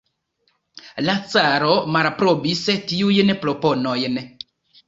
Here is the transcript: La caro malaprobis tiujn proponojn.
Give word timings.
La 1.09 1.15
caro 1.33 1.75
malaprobis 1.97 2.65
tiujn 2.93 3.33
proponojn. 3.47 4.19